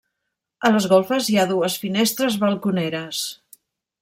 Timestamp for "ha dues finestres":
1.41-2.39